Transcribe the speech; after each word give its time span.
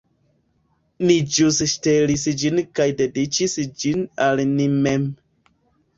Ni 1.09 1.17
ĵus 1.35 1.59
ŝtelis 1.73 2.25
ĝin 2.43 2.63
kaj 2.79 2.89
dediĉis 3.03 3.57
ĝin 3.85 4.05
al 4.29 4.43
ni 4.55 4.71
mem 4.79 5.09